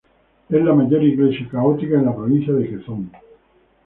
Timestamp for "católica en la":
1.47-2.15